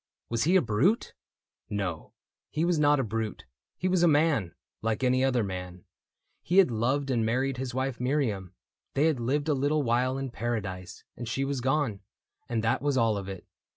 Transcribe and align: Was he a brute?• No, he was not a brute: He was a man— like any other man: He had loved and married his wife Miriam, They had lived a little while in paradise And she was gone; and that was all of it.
Was 0.31 0.45
he 0.45 0.55
a 0.55 0.63
brute?• 0.63 1.13
No, 1.77 2.13
he 2.49 2.65
was 2.65 2.79
not 2.79 2.99
a 2.99 3.03
brute: 3.03 3.45
He 3.77 3.87
was 3.87 4.01
a 4.01 4.07
man— 4.07 4.55
like 4.81 5.03
any 5.03 5.23
other 5.23 5.43
man: 5.43 5.83
He 6.41 6.57
had 6.57 6.71
loved 6.71 7.11
and 7.11 7.23
married 7.23 7.57
his 7.57 7.75
wife 7.75 7.99
Miriam, 7.99 8.55
They 8.95 9.05
had 9.05 9.19
lived 9.19 9.47
a 9.47 9.53
little 9.53 9.83
while 9.83 10.17
in 10.17 10.31
paradise 10.31 11.03
And 11.15 11.29
she 11.29 11.45
was 11.45 11.61
gone; 11.61 11.99
and 12.49 12.63
that 12.63 12.81
was 12.81 12.97
all 12.97 13.15
of 13.15 13.29
it. 13.29 13.45